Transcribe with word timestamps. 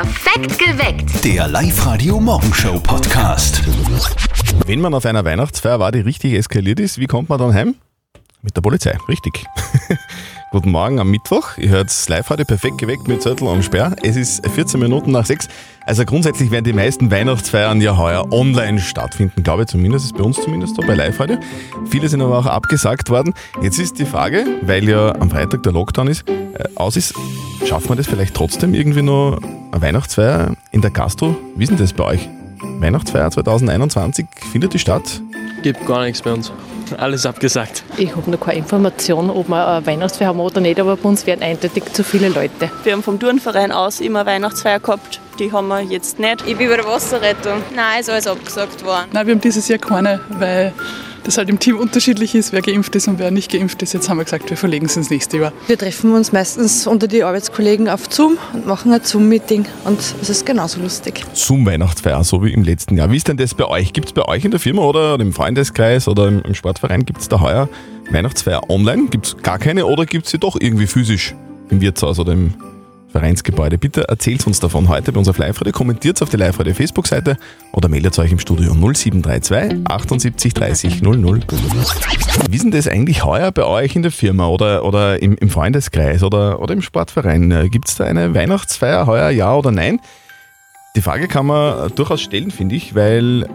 Perfekt 0.00 0.58
geweckt. 0.58 1.24
Der 1.26 1.46
Live-Radio-Morgenshow-Podcast. 1.46 3.60
Wenn 4.64 4.80
man 4.80 4.94
auf 4.94 5.04
einer 5.04 5.26
Weihnachtsfeier 5.26 5.78
war, 5.78 5.92
die 5.92 6.00
richtig 6.00 6.32
eskaliert 6.32 6.80
ist, 6.80 6.96
wie 6.96 7.06
kommt 7.06 7.28
man 7.28 7.38
dann 7.38 7.52
heim? 7.52 7.74
Mit 8.40 8.56
der 8.56 8.62
Polizei, 8.62 8.96
richtig. 9.10 9.44
Guten 10.52 10.72
Morgen 10.72 10.98
am 10.98 11.08
Mittwoch. 11.08 11.58
Ihr 11.58 11.68
hört 11.68 11.92
live 12.08 12.28
heute 12.28 12.44
perfekt 12.44 12.78
geweckt 12.78 13.06
mit 13.06 13.22
Zettel 13.22 13.46
und 13.46 13.62
Sperr. 13.62 13.94
Es 14.02 14.16
ist 14.16 14.44
14 14.44 14.80
Minuten 14.80 15.12
nach 15.12 15.24
6. 15.24 15.46
Also 15.86 16.04
grundsätzlich 16.04 16.50
werden 16.50 16.64
die 16.64 16.72
meisten 16.72 17.12
Weihnachtsfeiern 17.12 17.80
ja 17.80 17.96
heuer 17.96 18.32
online 18.32 18.80
stattfinden, 18.80 19.44
glaube 19.44 19.62
ich 19.62 19.68
zumindest. 19.68 20.06
Ist 20.06 20.16
bei 20.16 20.24
uns 20.24 20.42
zumindest 20.42 20.74
so, 20.74 20.82
bei 20.82 20.96
live 20.96 21.20
heute. 21.20 21.38
Viele 21.88 22.08
sind 22.08 22.20
aber 22.20 22.36
auch 22.36 22.46
abgesagt 22.46 23.10
worden. 23.10 23.32
Jetzt 23.62 23.78
ist 23.78 24.00
die 24.00 24.04
Frage, 24.04 24.44
weil 24.62 24.88
ja 24.88 25.14
am 25.20 25.30
Freitag 25.30 25.62
der 25.62 25.70
Lockdown 25.70 26.08
ist, 26.08 26.28
äh, 26.28 26.64
aus 26.74 26.96
ist, 26.96 27.14
schafft 27.64 27.88
man 27.88 27.96
das 27.96 28.08
vielleicht 28.08 28.34
trotzdem 28.34 28.74
irgendwie 28.74 29.02
noch 29.02 29.38
eine 29.70 29.82
Weihnachtsfeier 29.82 30.56
in 30.72 30.80
der 30.80 30.90
Gastro? 30.90 31.36
Wie 31.54 31.62
ist 31.62 31.70
denn 31.70 31.78
das 31.78 31.92
bei 31.92 32.02
euch? 32.02 32.28
Weihnachtsfeier 32.80 33.30
2021 33.30 34.26
findet 34.50 34.74
die 34.74 34.80
statt? 34.80 35.22
Gibt 35.62 35.86
gar 35.86 36.04
nichts 36.04 36.22
bei 36.22 36.32
uns. 36.32 36.52
Alles 36.96 37.26
abgesagt. 37.26 37.84
Ich 37.96 38.16
habe 38.16 38.30
noch 38.30 38.40
keine 38.40 38.58
Information, 38.58 39.30
ob 39.30 39.48
wir 39.48 39.66
eine 39.66 39.86
Weihnachtsfeier 39.86 40.28
haben 40.28 40.40
oder 40.40 40.60
nicht, 40.60 40.80
aber 40.80 40.96
bei 40.96 41.08
uns 41.08 41.26
werden 41.26 41.42
eindeutig 41.42 41.84
zu 41.92 42.02
viele 42.02 42.28
Leute. 42.28 42.70
Wir 42.82 42.92
haben 42.92 43.02
vom 43.02 43.20
Turnverein 43.20 43.70
aus 43.70 44.00
immer 44.00 44.26
Weihnachtsfeier 44.26 44.80
gehabt. 44.80 45.20
Die 45.38 45.52
haben 45.52 45.68
wir 45.68 45.82
jetzt 45.82 46.18
nicht. 46.18 46.44
Ich 46.46 46.56
bin 46.56 46.68
bei 46.68 46.76
der 46.76 46.86
Wasserrettung. 46.86 47.62
Nein, 47.74 48.00
ist 48.00 48.10
alles 48.10 48.26
abgesagt 48.26 48.84
worden. 48.84 49.06
Nein, 49.12 49.26
wir 49.26 49.34
haben 49.34 49.40
dieses 49.40 49.68
Jahr 49.68 49.78
keine, 49.78 50.20
weil 50.30 50.72
das 51.24 51.38
halt 51.38 51.48
im 51.48 51.58
Team 51.58 51.78
unterschiedlich 51.78 52.34
ist, 52.34 52.52
wer 52.52 52.62
geimpft 52.62 52.94
ist 52.96 53.08
und 53.08 53.18
wer 53.18 53.30
nicht 53.30 53.52
geimpft 53.52 53.82
ist. 53.82 53.92
Jetzt 53.92 54.08
haben 54.08 54.18
wir 54.18 54.24
gesagt, 54.24 54.50
wir 54.50 54.56
verlegen 54.56 54.86
es 54.86 54.96
ins 54.96 55.10
nächste 55.10 55.38
Jahr. 55.38 55.52
Wir 55.66 55.78
treffen 55.78 56.12
uns 56.12 56.32
meistens 56.32 56.86
unter 56.86 57.08
die 57.08 57.22
Arbeitskollegen 57.22 57.88
auf 57.88 58.12
Zoom 58.12 58.38
und 58.52 58.66
machen 58.66 58.92
ein 58.92 59.02
Zoom-Meeting 59.02 59.66
und 59.84 59.98
es 59.98 60.28
ist 60.28 60.46
genauso 60.46 60.80
lustig. 60.80 61.24
Zoom-Weihnachtsfeier, 61.32 62.22
so 62.24 62.44
wie 62.44 62.52
im 62.52 62.62
letzten 62.62 62.96
Jahr. 62.96 63.10
Wie 63.10 63.16
ist 63.16 63.28
denn 63.28 63.36
das 63.36 63.54
bei 63.54 63.66
euch? 63.66 63.92
Gibt 63.92 64.08
es 64.08 64.12
bei 64.12 64.26
euch 64.26 64.44
in 64.44 64.50
der 64.50 64.60
Firma 64.60 64.82
oder 64.82 65.18
im 65.20 65.32
Freundeskreis 65.32 66.08
oder 66.08 66.28
im, 66.28 66.42
im 66.42 66.54
Sportverein, 66.54 67.04
gibt 67.04 67.20
es 67.20 67.28
da 67.28 67.40
heuer 67.40 67.68
Weihnachtsfeier 68.10 68.68
online? 68.68 69.08
Gibt 69.08 69.26
es 69.26 69.36
gar 69.38 69.58
keine 69.58 69.86
oder 69.86 70.06
gibt 70.06 70.26
es 70.26 70.32
sie 70.32 70.38
doch 70.38 70.56
irgendwie 70.60 70.86
physisch 70.86 71.34
im 71.70 71.80
Wirtshaus 71.80 72.18
oder 72.18 72.32
im 72.32 72.54
Vereinsgebäude. 73.10 73.78
Bitte 73.78 74.08
erzählt 74.08 74.46
uns 74.46 74.60
davon 74.60 74.88
heute 74.88 75.12
bei 75.12 75.18
unserer 75.18 75.38
Live-Radio, 75.38 75.72
kommentiert 75.72 76.20
auf 76.22 76.30
die 76.30 76.36
Live-Radio 76.36 76.74
Facebook-Seite 76.74 77.36
oder 77.72 77.88
meldet 77.88 78.18
euch 78.18 78.32
im 78.32 78.38
Studio 78.38 78.72
0732 78.72 79.86
78 79.86 80.54
30 80.54 81.02
00. 81.02 81.40
Wie 82.48 82.56
ist 82.56 82.64
denn 82.64 82.70
das 82.70 82.88
eigentlich 82.88 83.24
heuer 83.24 83.52
bei 83.52 83.64
euch 83.64 83.96
in 83.96 84.02
der 84.02 84.12
Firma 84.12 84.46
oder, 84.46 84.84
oder 84.84 85.22
im, 85.22 85.36
im 85.36 85.50
Freundeskreis 85.50 86.22
oder, 86.22 86.60
oder 86.60 86.74
im 86.74 86.82
Sportverein? 86.82 87.68
Gibt 87.70 87.88
es 87.88 87.96
da 87.96 88.04
eine 88.04 88.34
Weihnachtsfeier 88.34 89.06
heuer, 89.06 89.30
ja 89.30 89.54
oder 89.54 89.70
nein? 89.70 90.00
Die 90.96 91.02
Frage 91.02 91.28
kann 91.28 91.46
man 91.46 91.94
durchaus 91.94 92.20
stellen, 92.20 92.50
finde 92.50 92.74
ich, 92.74 92.94
weil 92.94 93.48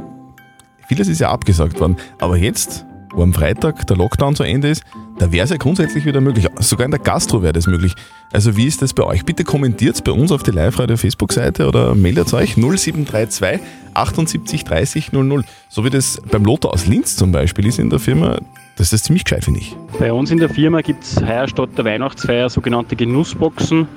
vieles 0.87 1.07
ist 1.07 1.19
ja 1.19 1.31
abgesagt 1.31 1.79
worden. 1.79 1.97
Aber 2.19 2.37
jetzt, 2.37 2.85
wo 3.15 3.23
am 3.23 3.33
Freitag 3.33 3.87
der 3.87 3.97
Lockdown 3.97 4.35
zu 4.35 4.43
Ende 4.43 4.69
ist, 4.69 4.83
da 5.17 5.31
wäre 5.31 5.45
es 5.45 5.49
ja 5.49 5.57
grundsätzlich 5.57 6.05
wieder 6.05 6.21
möglich. 6.21 6.47
Sogar 6.59 6.85
in 6.85 6.91
der 6.91 6.99
Gastro 6.99 7.41
wäre 7.41 7.53
das 7.53 7.67
möglich. 7.67 7.95
Also 8.33 8.57
wie 8.57 8.65
ist 8.65 8.81
das 8.81 8.93
bei 8.93 9.03
euch? 9.03 9.23
Bitte 9.23 9.43
kommentiert 9.43 10.03
bei 10.03 10.11
uns 10.11 10.31
auf 10.31 10.43
die 10.43 10.51
Live-Radio-Facebook-Seite 10.51 11.67
oder 11.67 11.95
meldet 11.95 12.33
euch 12.33 12.55
0732 12.57 13.61
78 13.93 14.63
30 14.65 15.13
00. 15.13 15.43
So 15.69 15.85
wie 15.85 15.89
das 15.89 16.21
beim 16.29 16.43
Lothar 16.43 16.73
aus 16.73 16.85
Linz 16.85 17.15
zum 17.15 17.31
Beispiel 17.31 17.65
ist 17.67 17.79
in 17.79 17.89
der 17.89 17.99
Firma. 17.99 18.37
Das 18.75 18.91
ist 18.91 19.05
ziemlich 19.05 19.23
gescheit, 19.23 19.45
finde 19.45 19.61
ich. 19.61 19.75
Bei 19.97 20.11
uns 20.11 20.31
in 20.31 20.37
der 20.37 20.49
Firma 20.49 20.81
gibt 20.81 21.03
es 21.03 21.21
heuer 21.21 21.47
statt 21.47 21.69
der 21.77 21.85
Weihnachtsfeier 21.85 22.49
sogenannte 22.49 22.97
Genussboxen. 22.97 23.87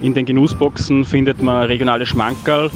In 0.00 0.14
den 0.14 0.24
Genussboxen 0.24 1.04
findet 1.04 1.42
man 1.42 1.66
regionale 1.66 2.06
Schmankerl 2.06 2.70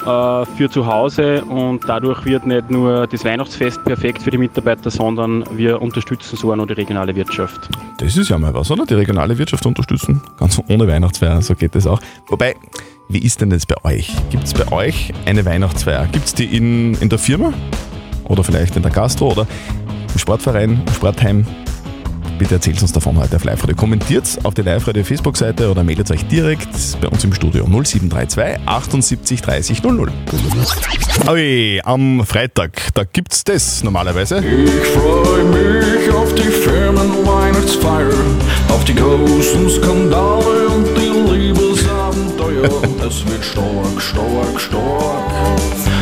für 0.00 0.68
zu 0.70 0.86
Hause 0.86 1.44
und 1.44 1.88
dadurch 1.88 2.24
wird 2.24 2.46
nicht 2.46 2.70
nur 2.70 3.06
das 3.06 3.24
Weihnachtsfest 3.24 3.84
perfekt 3.84 4.22
für 4.22 4.30
die 4.30 4.38
Mitarbeiter, 4.38 4.90
sondern 4.90 5.44
wir 5.56 5.80
unterstützen 5.80 6.36
so 6.36 6.52
auch 6.52 6.56
noch 6.56 6.66
die 6.66 6.74
regionale 6.74 7.14
Wirtschaft. 7.14 7.68
Das 7.98 8.16
ist 8.16 8.28
ja 8.28 8.38
mal 8.38 8.54
was, 8.54 8.70
oder? 8.70 8.86
Die 8.86 8.94
regionale 8.94 9.36
Wirtschaft 9.36 9.66
unterstützen. 9.66 10.22
Ganz 10.38 10.60
ohne 10.68 10.88
Weihnachtsfeier, 10.88 11.42
so 11.42 11.54
geht 11.54 11.74
das 11.74 11.86
auch. 11.86 12.00
Wobei, 12.28 12.54
wie 13.08 13.18
ist 13.18 13.40
denn 13.40 13.50
das 13.50 13.66
bei 13.66 13.76
euch? 13.84 14.14
Gibt 14.30 14.44
es 14.44 14.54
bei 14.54 14.70
euch 14.72 15.12
eine 15.26 15.44
Weihnachtsfeier? 15.44 16.06
Gibt 16.06 16.26
es 16.26 16.34
die 16.34 16.44
in, 16.44 16.94
in 16.94 17.08
der 17.08 17.18
Firma? 17.18 17.52
Oder 18.24 18.44
vielleicht 18.44 18.76
in 18.76 18.82
der 18.82 18.92
Gastro 18.92 19.32
oder 19.32 19.46
im 20.12 20.18
Sportverein, 20.18 20.82
im 20.86 20.94
Sportheim? 20.94 21.46
Bitte 22.40 22.54
erzählt 22.54 22.80
uns 22.80 22.90
davon 22.90 23.18
heute 23.18 23.36
auf 23.36 23.44
Live-Radio. 23.44 23.76
Kommentiert 23.76 24.38
auf 24.44 24.54
die 24.54 24.62
Live-Radio 24.62 25.04
Facebook-Seite 25.04 25.70
oder 25.70 25.84
meldet 25.84 26.10
euch 26.10 26.26
direkt 26.26 26.70
bei 26.98 27.06
uns 27.06 27.22
im 27.22 27.34
Studio 27.34 27.66
0732 27.66 28.66
78 28.66 29.42
30 29.42 29.82
00. 29.82 30.10
Oi, 31.28 31.82
am 31.84 32.24
Freitag, 32.24 32.94
da 32.94 33.04
gibt's 33.04 33.44
das 33.44 33.84
normalerweise. 33.84 34.38
Ich 34.38 34.86
freue 34.86 35.44
mich 35.44 36.10
auf 36.14 36.34
die 36.34 36.44
Firmenweihnachtsfeier, 36.44 38.08
auf 38.70 38.84
die 38.84 38.94
großen 38.94 39.68
Skandale 39.68 40.68
und 40.68 40.86
die 40.96 41.34
Liebesabenteuer. 41.34 42.64
es 43.06 43.22
wird 43.26 43.44
stark, 43.44 44.00
stark, 44.00 44.58
stark 44.58 45.30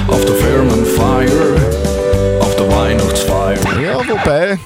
auf 0.06 0.25
der 0.25 0.37
Firmenfeier, 0.37 1.56
auf 2.38 2.55
der 2.55 2.70
Weihnachtsfeier. 2.70 3.59
Ja, 3.82 3.99
wobei, 4.09 4.56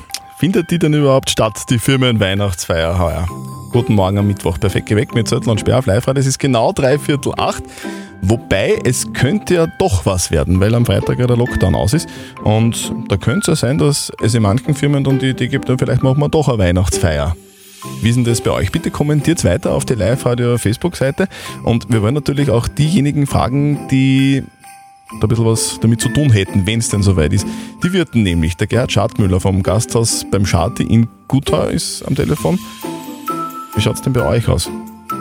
findet 0.42 0.72
die 0.72 0.78
denn 0.80 0.92
überhaupt 0.92 1.30
statt, 1.30 1.70
die 1.70 1.78
Firmenweihnachtsfeier 1.78 2.98
heuer? 2.98 3.28
Guten 3.70 3.94
Morgen 3.94 4.18
am 4.18 4.26
Mittwoch, 4.26 4.58
perfekt 4.58 4.88
geweckt 4.88 5.14
mit 5.14 5.28
Zettel 5.28 5.48
und 5.48 5.60
Sperr 5.60 5.78
auf 5.78 5.86
live 5.86 6.04
Es 6.08 6.26
ist 6.26 6.40
genau 6.40 6.72
drei 6.72 6.98
Viertel 6.98 7.32
acht. 7.36 7.62
Wobei 8.22 8.76
es 8.82 9.12
könnte 9.12 9.54
ja 9.54 9.66
doch 9.78 10.04
was 10.04 10.32
werden, 10.32 10.58
weil 10.58 10.74
am 10.74 10.84
Freitag 10.84 11.20
ja 11.20 11.28
der 11.28 11.36
Lockdown 11.36 11.76
aus 11.76 11.92
ist. 11.92 12.08
Und 12.42 12.92
da 13.06 13.16
könnte 13.18 13.52
es 13.52 13.60
ja 13.60 13.68
sein, 13.68 13.78
dass 13.78 14.10
es 14.20 14.34
in 14.34 14.42
manchen 14.42 14.74
Firmen 14.74 15.04
dann 15.04 15.20
die 15.20 15.28
Idee 15.28 15.46
gibt, 15.46 15.68
dann 15.68 15.78
vielleicht 15.78 16.02
machen 16.02 16.18
wir 16.18 16.28
doch 16.28 16.48
eine 16.48 16.58
Weihnachtsfeier. 16.58 17.36
Wie 18.00 18.08
ist 18.08 18.16
denn 18.16 18.24
das 18.24 18.40
bei 18.40 18.50
euch? 18.50 18.72
Bitte 18.72 18.90
kommentiert 18.90 19.44
weiter 19.44 19.70
auf 19.70 19.84
die 19.84 19.94
Live-Radio-Facebook-Seite. 19.94 21.28
Und 21.62 21.92
wir 21.92 22.02
wollen 22.02 22.14
natürlich 22.14 22.50
auch 22.50 22.66
diejenigen 22.66 23.28
fragen, 23.28 23.86
die 23.92 24.42
ein 25.20 25.28
bisschen 25.28 25.44
was 25.44 25.78
damit 25.80 26.00
zu 26.00 26.08
tun 26.08 26.30
hätten, 26.30 26.66
wenn 26.66 26.78
es 26.78 26.88
denn 26.88 27.02
soweit 27.02 27.32
ist. 27.32 27.46
Die 27.82 27.92
Wirten 27.92 28.22
nämlich, 28.22 28.56
der 28.56 28.66
Gerhard 28.66 28.92
Schadmüller 28.92 29.40
vom 29.40 29.62
Gasthaus 29.62 30.26
beim 30.30 30.46
Schati 30.46 30.84
in 30.84 31.08
Guthau 31.28 31.66
ist 31.66 32.02
am 32.06 32.14
Telefon. 32.14 32.58
Wie 33.74 33.80
schaut 33.80 33.94
es 33.94 34.02
denn 34.02 34.12
bei 34.12 34.26
euch 34.26 34.48
aus? 34.48 34.70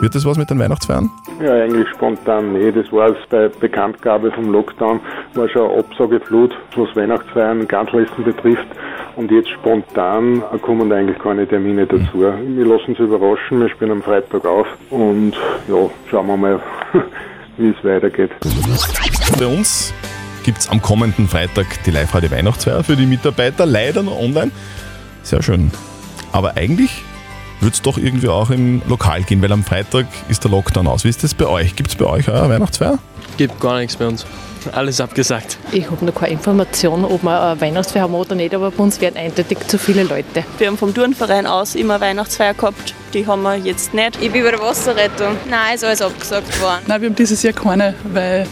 Wird 0.00 0.14
das 0.14 0.24
was 0.24 0.36
mit 0.36 0.50
den 0.50 0.58
Weihnachtsfeiern? 0.58 1.10
Ja, 1.40 1.52
eigentlich 1.52 1.88
spontan 1.90 2.54
nee. 2.54 2.72
Das 2.72 2.90
war 2.92 3.10
es 3.10 3.16
bei 3.30 3.48
Bekanntgabe 3.48 4.32
vom 4.32 4.50
Lockdown, 4.50 5.00
war 5.34 5.48
schon 5.48 5.70
eine 5.70 5.78
Absageflut, 5.78 6.56
was 6.76 6.96
Weihnachtsfeiern, 6.96 7.68
Ganzlisten 7.68 8.24
betrifft. 8.24 8.66
Und 9.14 9.30
jetzt 9.30 9.50
spontan 9.50 10.42
kommen 10.62 10.90
eigentlich 10.92 11.18
keine 11.18 11.46
Termine 11.46 11.86
dazu. 11.86 12.20
Wir 12.20 12.66
lassen 12.66 12.92
uns 12.92 12.98
überraschen, 12.98 13.60
wir 13.60 13.68
spielen 13.68 13.92
am 13.92 14.02
Freitag 14.02 14.44
auf 14.44 14.66
und 14.90 15.34
ja, 15.68 15.90
schauen 16.10 16.26
wir 16.26 16.36
mal, 16.36 16.60
wie 17.56 17.68
es 17.68 17.84
weitergeht. 17.84 18.30
Bei 19.38 19.46
uns 19.46 19.92
gibt 20.44 20.58
es 20.58 20.68
am 20.68 20.82
kommenden 20.82 21.28
Freitag 21.28 21.66
die 21.84 21.90
Live-Radio 21.90 22.30
Weihnachtsfeier 22.30 22.82
für 22.82 22.96
die 22.96 23.06
Mitarbeiter, 23.06 23.66
leider 23.66 24.02
nur 24.02 24.18
online. 24.18 24.50
Sehr 25.22 25.42
schön. 25.42 25.70
Aber 26.32 26.56
eigentlich 26.56 27.02
wird 27.60 27.74
es 27.74 27.82
doch 27.82 27.96
irgendwie 27.96 28.28
auch 28.28 28.50
im 28.50 28.82
Lokal 28.88 29.22
gehen, 29.22 29.40
weil 29.40 29.52
am 29.52 29.62
Freitag 29.62 30.06
ist 30.28 30.42
der 30.44 30.50
Lockdown 30.50 30.86
aus. 30.86 31.04
Wie 31.04 31.08
ist 31.08 31.22
das 31.22 31.34
bei 31.34 31.46
euch? 31.46 31.76
Gibt 31.76 31.90
es 31.90 31.96
bei 31.96 32.06
euch 32.06 32.28
eine 32.28 32.48
Weihnachtsfeier? 32.48 32.98
Gibt 33.36 33.60
gar 33.60 33.78
nichts 33.78 33.96
bei 33.96 34.06
uns. 34.06 34.26
Alles 34.72 35.00
abgesagt. 35.00 35.58
Ich 35.72 35.90
habe 35.90 36.04
noch 36.04 36.14
keine 36.14 36.32
Information, 36.32 37.04
ob 37.04 37.22
wir 37.22 37.40
eine 37.40 37.60
Weihnachtsfeier 37.60 38.02
haben 38.02 38.14
oder 38.14 38.34
nicht, 38.34 38.54
aber 38.54 38.70
bei 38.70 38.82
uns 38.82 39.00
werden 39.00 39.16
eindeutig 39.16 39.58
zu 39.66 39.78
viele 39.78 40.04
Leute. 40.04 40.44
Wir 40.58 40.66
haben 40.66 40.78
vom 40.78 40.94
Turnverein 40.94 41.46
aus 41.46 41.74
immer 41.74 42.00
Weihnachtsfeier 42.00 42.54
gehabt. 42.54 42.94
Die 43.14 43.26
haben 43.26 43.42
wir 43.42 43.56
jetzt 43.56 43.92
nicht. 43.92 44.18
Ich 44.20 44.30
bin 44.30 44.42
bei 44.42 44.50
der 44.52 44.60
Wasserrettung. 44.60 45.36
Nein, 45.48 45.74
ist 45.74 45.84
alles 45.84 46.00
abgesagt 46.00 46.60
worden. 46.60 46.82
Nein, 46.86 47.00
wir 47.02 47.08
haben 47.08 47.16
dieses 47.16 47.42
Jahr 47.42 47.52
keine, 47.52 47.94
weil 48.04 48.46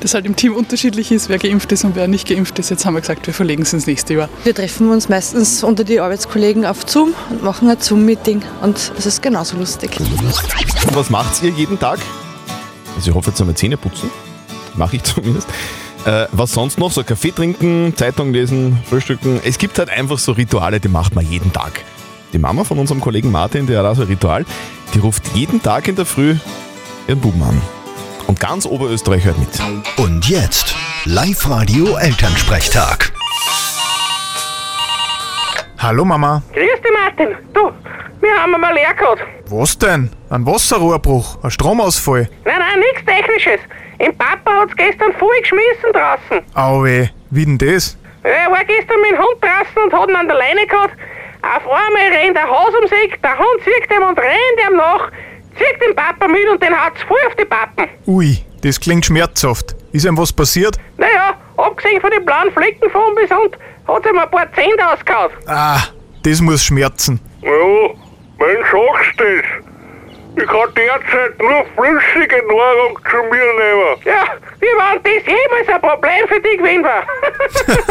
das 0.00 0.14
halt 0.14 0.26
im 0.26 0.36
Team 0.36 0.54
unterschiedlich 0.54 1.10
ist, 1.10 1.28
wer 1.28 1.38
geimpft 1.38 1.72
ist 1.72 1.84
und 1.84 1.96
wer 1.96 2.06
nicht 2.06 2.28
geimpft 2.28 2.58
ist. 2.58 2.70
Jetzt 2.70 2.84
haben 2.84 2.94
wir 2.94 3.00
gesagt, 3.00 3.26
wir 3.26 3.34
verlegen 3.34 3.62
es 3.62 3.72
ins 3.72 3.86
nächste 3.86 4.14
Jahr. 4.14 4.28
Wir 4.44 4.54
treffen 4.54 4.90
uns 4.90 5.08
meistens 5.08 5.64
unter 5.64 5.82
die 5.82 5.98
Arbeitskollegen 5.98 6.66
auf 6.66 6.88
Zoom 6.88 7.14
und 7.30 7.42
machen 7.42 7.68
ein 7.70 7.80
Zoom-Meeting 7.80 8.42
und 8.62 8.92
es 8.96 9.06
ist 9.06 9.22
genauso 9.22 9.56
lustig. 9.56 9.98
Und 9.98 10.94
was 10.94 11.10
macht 11.10 11.42
ihr 11.42 11.50
jeden 11.50 11.78
Tag? 11.78 11.98
Also 12.94 13.10
ich 13.10 13.16
hoffe 13.16 13.30
jetzt 13.30 13.40
einmal 13.40 13.56
Zähne 13.56 13.76
putzen. 13.76 14.10
Mache 14.76 14.96
ich 14.96 15.02
zumindest. 15.02 15.48
Äh, 16.04 16.26
was 16.32 16.52
sonst 16.52 16.78
noch? 16.78 16.92
So 16.92 17.02
Kaffee 17.02 17.30
trinken, 17.30 17.94
Zeitung 17.96 18.32
lesen, 18.32 18.78
frühstücken. 18.88 19.40
Es 19.44 19.58
gibt 19.58 19.78
halt 19.78 19.88
einfach 19.88 20.18
so 20.18 20.32
Rituale, 20.32 20.80
die 20.80 20.88
macht 20.88 21.14
man 21.14 21.24
jeden 21.26 21.52
Tag. 21.52 21.82
Die 22.32 22.38
Mama 22.38 22.64
von 22.64 22.78
unserem 22.78 23.00
Kollegen 23.00 23.30
Martin, 23.30 23.66
der 23.66 23.78
hat 23.78 23.86
auch 23.86 23.94
so 23.94 24.02
ein 24.02 24.08
Ritual, 24.08 24.44
die 24.92 24.98
ruft 24.98 25.22
jeden 25.34 25.62
Tag 25.62 25.88
in 25.88 25.96
der 25.96 26.04
Früh 26.04 26.36
ihren 27.06 27.20
Buben 27.20 27.42
an. 27.42 27.60
Und 28.26 28.40
ganz 28.40 28.66
Oberösterreich 28.66 29.24
hört 29.24 29.38
mit. 29.38 29.48
Und 29.96 30.28
jetzt 30.28 30.74
Live-Radio 31.04 31.96
Elternsprechtag. 31.96 33.12
Hallo 35.78 36.04
Mama. 36.04 36.42
Grüß 36.52 36.80
dich, 36.82 36.92
Martin. 36.92 37.36
Du, 37.52 37.70
wir 38.20 38.30
haben 38.42 38.54
einmal 38.54 38.74
leer 38.74 38.94
gehabt. 38.94 39.20
Was 39.48 39.76
denn? 39.78 40.10
Ein 40.30 40.46
Wasserrohrbruch, 40.46 41.44
ein 41.44 41.50
Stromausfall. 41.50 42.28
Nein, 42.44 42.54
nein, 42.58 42.80
nichts 42.80 43.04
Technisches. 43.04 43.60
Im 43.98 44.16
Papa 44.16 44.60
hat's 44.60 44.76
gestern 44.76 45.12
voll 45.14 45.36
geschmissen 45.40 45.92
draußen. 45.92 46.44
Auwe, 46.54 47.10
wie 47.30 47.44
denn 47.44 47.58
das? 47.58 47.96
Er 48.22 48.50
war 48.50 48.64
gestern 48.64 49.00
mit 49.02 49.12
dem 49.12 49.18
Hund 49.18 49.36
draußen 49.40 49.82
und 49.84 49.92
hat 49.92 50.08
ihn 50.08 50.16
an 50.16 50.26
der 50.28 50.36
Leine 50.36 50.66
gehabt. 50.66 50.94
Auf 51.42 51.62
einmal 51.70 52.08
rennt 52.18 52.36
ein 52.38 52.48
Haus 52.48 52.72
um 52.80 52.88
sich, 52.88 53.14
der 53.22 53.38
Hund 53.38 53.62
zieht 53.64 53.90
ihm 53.94 54.02
und 54.02 54.18
rennt 54.18 54.70
ihm 54.70 54.76
nach, 54.76 55.10
zieht 55.58 55.82
den 55.86 55.94
Papa 55.94 56.26
mit 56.26 56.48
und 56.50 56.62
den 56.62 56.72
haut's 56.74 57.02
voll 57.02 57.18
auf 57.26 57.34
die 57.36 57.44
Pappen. 57.44 57.88
Ui, 58.06 58.38
das 58.62 58.80
klingt 58.80 59.04
schmerzhaft. 59.04 59.76
Ist 59.92 60.06
ihm 60.06 60.16
was 60.16 60.32
passiert? 60.32 60.76
Naja, 60.96 61.34
abgesehen 61.56 62.00
von 62.00 62.10
den 62.10 62.24
blauen 62.24 62.50
Flecken 62.52 62.90
von 62.90 63.14
bis 63.14 63.30
und 63.30 63.56
hat 63.86 64.06
ihm 64.06 64.18
ein 64.18 64.30
paar 64.30 64.50
Zähne 64.54 64.90
ausgehauen. 64.92 65.30
Ah, 65.46 65.82
das 66.22 66.40
muss 66.40 66.64
schmerzen. 66.64 67.20
Ja, 67.42 67.50
wenn 67.50 68.62
sagst 68.62 69.20
du 69.20 69.24
das. 69.36 69.73
Ich 70.36 70.46
kann 70.46 70.68
derzeit 70.76 71.38
nur 71.38 71.64
flüssige 71.76 72.36
Nahrung 72.48 72.98
zu 73.08 73.16
mir 73.30 73.52
nehmen. 73.54 73.96
Ja, 74.04 74.24
wie 74.60 74.66
war 74.76 74.96
das 75.02 75.24
jemals 75.26 75.68
ein 75.68 75.80
Problem 75.80 76.28
für 76.28 76.40
dich 76.40 76.58
gewesen 76.58 76.82
war? 76.84 77.04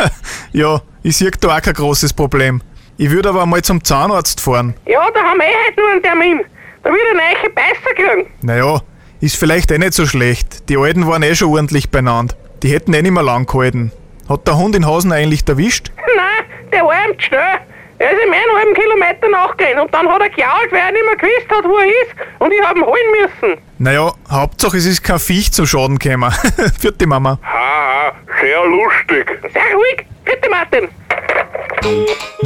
Ja, 0.51 0.81
ich 1.03 1.17
sehe 1.17 1.31
da 1.31 1.57
auch 1.57 1.61
kein 1.61 1.73
großes 1.73 2.13
Problem. 2.13 2.61
Ich 2.97 3.09
würde 3.09 3.29
aber 3.29 3.45
mal 3.45 3.61
zum 3.61 3.83
Zahnarzt 3.83 4.39
fahren. 4.41 4.75
ja, 4.85 5.09
da 5.11 5.21
haben 5.21 5.39
wir 5.39 5.45
eh 5.45 5.67
heute 5.67 5.79
nur 5.81 5.91
einen 5.91 6.03
Termin. 6.03 6.41
Da 6.83 6.91
wird 6.91 7.01
er 7.11 7.15
neue 7.15 7.49
Beißer 7.53 7.93
kriegen. 7.95 8.29
Naja, 8.41 8.81
ist 9.21 9.37
vielleicht 9.37 9.71
eh 9.71 9.77
nicht 9.79 9.93
so 9.93 10.05
schlecht. 10.05 10.69
Die 10.69 10.77
Alten 10.77 11.07
waren 11.07 11.23
eh 11.23 11.33
schon 11.33 11.49
ordentlich 11.49 11.89
beieinander. 11.89 12.35
Die 12.61 12.69
hätten 12.69 12.93
eh 12.93 13.01
nicht 13.01 13.11
mehr 13.11 13.23
lang 13.23 13.45
gehalten. 13.47 13.91
Hat 14.29 14.45
der 14.47 14.57
Hund 14.57 14.75
in 14.75 14.85
Hasen 14.85 15.11
eigentlich 15.11 15.47
erwischt? 15.47 15.91
Nein, 16.15 16.45
der 16.71 16.83
war 16.83 16.93
ihm 17.07 17.17
zu 17.17 17.25
schnell. 17.25 17.59
Er 17.99 18.11
ist 18.11 18.25
ihm 18.25 18.33
einen 18.33 18.57
halben 18.57 18.73
Kilometer 18.73 19.29
nachgegangen 19.29 19.79
und 19.79 19.93
dann 19.93 20.07
hat 20.09 20.21
er 20.21 20.29
gejault, 20.29 20.71
weil 20.71 20.79
er 20.79 20.91
nicht 20.91 21.05
mehr 21.05 21.15
gewusst 21.15 21.49
hat, 21.49 21.63
wo 21.63 21.77
er 21.77 21.85
ist 21.85 22.13
und 22.39 22.51
ich 22.51 22.61
hab 22.61 22.75
ihn 22.75 22.85
holen 22.85 23.11
müssen. 23.21 23.61
Naja, 23.77 24.11
Hauptsache 24.29 24.77
es 24.77 24.85
ist 24.85 25.03
kein 25.03 25.19
Viech 25.19 25.51
zum 25.51 25.65
Schaden 25.65 25.99
gekommen. 25.99 26.31
Vierte 26.79 27.05
Mama. 27.05 27.39
Haha, 27.43 28.13
sehr 28.41 28.65
lustig. 28.65 29.39
Sehr 29.53 29.75
ruhig. 29.75 30.05
Bitte, 30.25 30.49
Martin. 30.49 30.89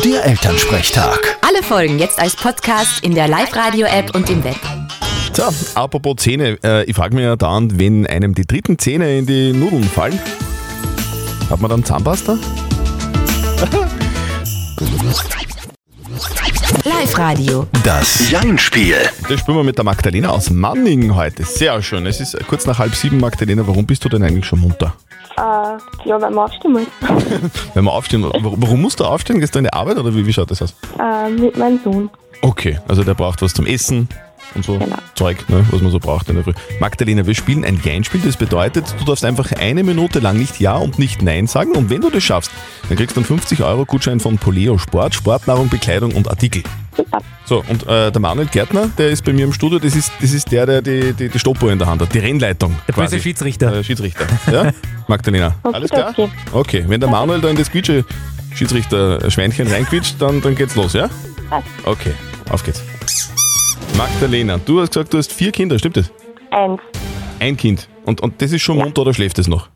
Der 0.04 0.26
Elternsprechtag. 0.26 1.38
Alle 1.48 1.64
Folgen 1.64 2.00
jetzt 2.00 2.20
als 2.20 2.36
Podcast 2.36 3.04
in 3.04 3.16
der 3.16 3.28
Live-Radio-App 3.28 4.16
und 4.16 4.30
im 4.30 4.44
Web. 4.44 4.58
So, 5.34 5.44
apropos 5.80 6.16
Zähne, 6.18 6.58
äh, 6.64 6.84
ich 6.86 6.96
frage 6.96 7.16
mich 7.16 7.24
ja 7.24 7.36
dauernd, 7.36 7.80
wenn 7.80 8.08
einem 8.08 8.34
die 8.34 8.46
dritten 8.46 8.80
Zähne 8.80 9.20
in 9.20 9.26
die 9.28 9.54
Nudeln 9.54 9.84
fallen, 9.84 10.20
hat 11.50 11.62
man 11.62 11.70
dann 11.70 11.84
Zahnpasta? 11.84 12.38
Live-Radio. 16.86 17.66
Das 17.84 18.30
Jein-Spiel. 18.30 18.96
Das 19.28 19.40
spielen 19.40 19.58
wir 19.58 19.64
mit 19.64 19.78
der 19.78 19.86
Magdalena 19.86 20.30
aus 20.30 20.52
Manning 20.52 21.16
heute. 21.16 21.44
Sehr 21.44 21.82
schön. 21.82 22.06
Es 22.06 22.20
ist 22.22 22.38
kurz 22.48 22.68
nach 22.68 22.78
halb 22.78 22.94
sieben, 22.94 23.20
Magdalena. 23.20 23.66
Warum 23.66 23.88
bist 23.88 24.06
du 24.06 24.10
denn 24.10 24.22
eigentlich 24.22 24.46
schon 24.46 24.60
munter? 24.60 24.94
Äh, 25.36 25.42
ja, 25.42 26.22
weil 26.22 26.30
man 26.30 26.46
aufstehen 26.46 26.74
muss. 26.74 26.88
Wenn 27.74 27.86
wir 27.86 27.92
aufstehen, 27.92 28.24
warum 28.24 28.62
warum 28.62 28.82
musst 28.82 29.00
du 29.00 29.06
aufstehen? 29.06 29.40
Gehst 29.40 29.56
du 29.56 29.60
in 29.60 29.66
die 29.66 29.74
Arbeit 29.74 29.98
oder 29.98 30.14
wie, 30.14 30.28
wie 30.28 30.34
schaut 30.34 30.52
das 30.52 30.62
aus? 30.62 30.76
äh, 31.00 31.30
mit 31.30 31.58
meinem 31.58 31.80
Sohn. 31.84 32.10
Okay, 32.42 32.80
also 32.88 33.04
der 33.04 33.16
braucht 33.16 33.42
was 33.42 33.56
zum 33.56 33.66
Essen 33.66 34.08
und 34.56 34.66
so 34.66 34.80
Zeug, 35.16 35.48
ne, 35.50 35.66
was 35.72 35.82
man 35.82 35.92
so 35.92 36.00
braucht 36.00 36.30
in 36.30 36.36
der 36.36 36.44
Früh. 36.44 36.54
Magdalena, 36.80 37.26
wir 37.26 37.36
spielen 37.36 37.64
ein 37.64 37.80
Jein-Spiel. 37.84 38.22
Das 38.24 38.38
bedeutet, 38.38 38.86
du 39.00 39.06
darfst 39.06 39.26
einfach 39.26 39.52
eine 39.52 39.84
Minute 39.84 40.20
lang 40.20 40.38
nicht 40.38 40.60
Ja 40.60 40.76
und 40.76 41.00
nicht 41.00 41.22
Nein 41.22 41.48
sagen. 41.48 41.72
Und 41.72 41.90
wenn 41.90 42.02
du 42.02 42.10
das 42.10 42.24
schaffst, 42.24 42.52
dann 42.90 42.98
kriegst 42.98 43.16
du 43.16 43.22
einen 43.22 43.26
50 43.26 43.64
Euro 43.64 43.86
Gutschein 43.86 44.20
von 44.20 44.38
Poleo 44.38 44.78
Sport, 44.78 45.16
Sportnahrung, 45.16 45.70
Bekleidung 45.70 46.14
und 46.14 46.30
Artikel. 46.30 46.64
So, 47.46 47.64
und 47.68 47.88
äh, 47.88 48.12
der 48.12 48.20
Manuel 48.20 48.48
Gärtner, 48.48 48.90
der 48.98 49.10
ist 49.10 49.24
bei 49.24 49.32
mir 49.32 49.46
im 49.46 49.54
Studio, 49.54 49.80
das 49.80 49.96
ist, 49.96 50.12
das 50.20 50.34
ist 50.34 50.52
der, 50.52 50.66
der 50.66 50.82
die, 50.82 51.14
die, 51.14 51.30
die 51.30 51.40
Stoppuhr 51.40 51.72
in 51.72 51.80
der 51.80 51.88
Hand 51.88 52.02
hat, 52.02 52.14
die 52.14 52.20
Rennleitung. 52.20 52.76
Der 52.88 52.94
böse 52.94 53.08
quasi. 53.08 53.22
Schiedsrichter. 53.22 53.72
Der 53.72 53.84
Schiedsrichter, 53.84 54.26
ja? 54.52 54.72
Magdalena, 55.08 55.56
alles 55.64 55.92
klar? 55.92 56.10
okay. 56.10 56.30
Okay, 56.52 56.84
wenn 56.88 57.00
der 57.00 57.10
Manuel 57.10 57.40
da 57.40 57.50
in 57.50 57.56
das 57.56 57.72
Quietsche 57.72 58.04
Schiedsrichter-Schweinchen 58.54 59.68
reinquitscht, 59.68 60.16
dann, 60.20 60.42
dann 60.42 60.56
geht's 60.56 60.76
los, 60.76 60.94
ja? 60.94 61.10
Okay, 61.86 62.14
auf 62.50 62.64
geht's. 62.64 62.82
Magdalena, 63.96 64.58
du 64.58 64.82
hast 64.82 64.92
gesagt, 64.92 65.14
du 65.14 65.18
hast 65.18 65.32
vier 65.32 65.52
Kinder, 65.52 65.78
stimmt 65.80 65.98
das? 65.98 66.12
Eins. 66.52 66.82
Ein 67.40 67.58
Kind. 67.58 67.88
Und, 68.06 68.22
und 68.22 68.42
das 68.42 68.52
ist 68.52 68.62
schon 68.62 68.78
munter 68.78 69.02
oder 69.02 69.14
schläft 69.14 69.40
es 69.40 69.48
noch? 69.48 69.70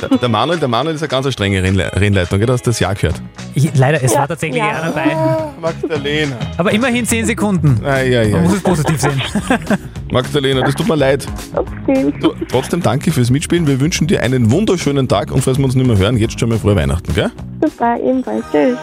Der, 0.00 0.18
der, 0.18 0.28
Manuel, 0.28 0.58
der 0.58 0.68
Manuel 0.68 0.94
ist 0.94 1.02
eine 1.02 1.08
ganz 1.08 1.30
strenge 1.32 1.62
Rennle 1.62 1.90
Rennleitung, 1.94 2.38
gell? 2.38 2.46
Du 2.46 2.52
hast 2.52 2.66
das 2.66 2.78
Ja 2.80 2.92
gehört. 2.92 3.20
Ich, 3.54 3.74
leider, 3.76 4.02
es 4.02 4.12
Ja, 4.12 4.20
war 4.20 4.28
tatsächlich 4.28 4.58
ja. 4.62 4.68
einer 4.70 4.92
dabei. 4.92 5.16
Magdalena. 5.60 6.36
Aber 6.56 6.72
immerhin 6.72 7.04
10 7.06 7.26
Sekunden. 7.26 7.84
Ei, 7.84 8.18
ei, 8.18 8.28
Man 8.30 8.44
muss 8.44 8.54
es 8.54 8.62
positiv 8.62 9.00
sehen. 9.00 9.20
Magdalena, 10.10 10.60
das 10.62 10.74
tut 10.74 10.88
mir 10.88 10.96
leid. 10.96 11.26
Okay. 11.54 12.12
Du, 12.20 12.34
trotzdem 12.50 12.82
danke 12.82 13.10
fürs 13.12 13.30
Mitspielen. 13.30 13.66
Wir 13.66 13.80
wünschen 13.80 14.06
dir 14.06 14.22
einen 14.22 14.50
wunderschönen 14.50 15.08
Tag 15.08 15.30
und 15.30 15.42
falls 15.42 15.58
wir 15.58 15.64
uns 15.64 15.74
nicht 15.74 15.86
mehr 15.86 15.96
hören, 15.96 16.16
jetzt 16.16 16.38
schon 16.38 16.48
mal 16.50 16.58
frohe 16.58 16.76
Weihnachten, 16.76 17.14
gell? 17.14 17.30
Super, 17.64 17.96
ebenfalls. 17.98 18.44
Tschüss. 18.52 18.78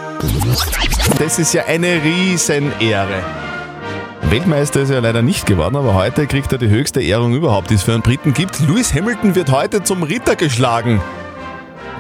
Das 1.18 1.40
ist 1.40 1.54
ja 1.54 1.66
eine 1.66 2.02
Riesenehre. 2.04 3.22
Weltmeister 4.24 4.82
ist 4.82 4.92
er 4.92 5.02
leider 5.02 5.22
nicht 5.22 5.46
geworden, 5.46 5.76
aber 5.76 5.96
heute 5.96 6.28
kriegt 6.28 6.52
er 6.52 6.58
die 6.58 6.70
höchste 6.70 7.02
Ehrung 7.02 7.34
überhaupt, 7.34 7.70
die 7.70 7.76
es 7.76 7.84
für 7.84 7.94
einen 7.94 8.04
Briten 8.04 8.34
gibt. 8.34 8.60
Lewis 8.60 8.94
Hamilton 8.94 9.34
wird 9.36 9.52
heute 9.52 9.84
zum 9.84 10.04
Ritter 10.04 10.36
geschlagen. 10.36 11.02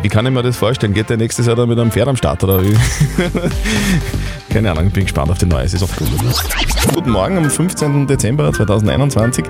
Wie 0.01 0.10
kann 0.10 0.25
ich 0.25 0.31
mir 0.31 0.44
das 0.44 0.56
vorstellen? 0.56 0.94
Geht 0.94 1.10
der 1.10 1.18
nächstes 1.18 1.48
Jahr 1.48 1.56
dann 1.56 1.68
mit 1.68 1.80
einem 1.80 1.92
Pferd 1.92 2.07
am 2.07 2.16
Start 2.16 2.44
oder 2.44 2.62
wie? 2.63 2.77
Keine 4.54 4.71
Ahnung, 4.71 4.88
ich 4.88 4.94
bin 4.94 5.04
gespannt 5.04 5.31
auf 5.31 5.38
die 5.38 5.45
neue 5.45 5.68
Saison. 5.68 5.89
Guten 6.94 7.12
Morgen 7.12 7.38
am 7.38 7.50
15. 7.50 8.07
Dezember 8.07 8.54
2021 8.54 9.45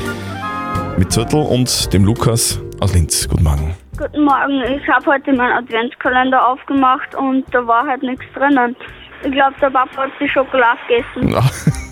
mit 0.98 1.12
Zürtel 1.12 1.42
und 1.42 1.94
dem 1.94 2.06
Lukas 2.06 2.62
aus 2.80 2.94
Linz. 2.94 3.27
Guten 3.27 3.44
Morgen. 3.44 3.75
Guten 3.98 4.24
Morgen. 4.24 4.63
Ich 4.63 4.88
habe 4.88 5.06
heute 5.06 5.33
meinen 5.33 5.51
Adventskalender 5.51 6.48
aufgemacht 6.48 7.13
und 7.16 7.44
da 7.51 7.66
war 7.68 7.86
halt 7.86 8.01
nichts 8.04 8.25
drinnen. 8.33 8.75
Ich 9.24 9.31
glaube, 9.31 9.56
der 9.62 9.69
Papa 9.69 10.04
hat 10.04 10.12
die 10.19 10.30
Schokolade 10.30 10.80
gegessen. 10.88 11.36